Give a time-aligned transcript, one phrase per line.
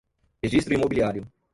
[0.41, 1.27] registro imobiliário